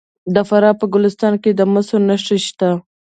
د 0.33 0.35
فراه 0.49 0.77
په 0.79 0.85
ګلستان 0.93 1.33
کې 1.43 1.51
د 1.53 1.61
مسو 1.73 1.97
نښې 2.07 2.37
شته. 2.45 2.69